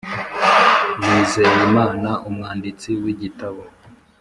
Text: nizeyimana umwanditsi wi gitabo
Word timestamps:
nizeyimana 1.03 2.09
umwanditsi 2.27 2.89
wi 3.03 3.13
gitabo 3.21 3.61